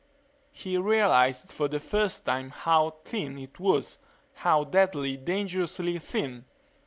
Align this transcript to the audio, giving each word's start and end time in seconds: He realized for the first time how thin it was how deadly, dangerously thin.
He 0.51 0.79
realized 0.79 1.51
for 1.51 1.67
the 1.67 1.79
first 1.79 2.25
time 2.25 2.49
how 2.49 2.95
thin 3.05 3.37
it 3.37 3.59
was 3.59 3.99
how 4.33 4.63
deadly, 4.63 5.15
dangerously 5.15 5.99
thin. 5.99 6.45